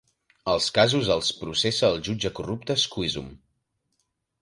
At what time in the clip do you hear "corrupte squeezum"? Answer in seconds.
2.41-3.33